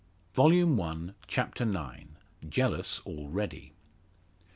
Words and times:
Volume 0.33 0.77
One, 0.77 1.13
Chapter 1.27 1.63
IX. 1.63 2.05
JEALOUS 2.49 3.01
ALREADY. 3.05 3.73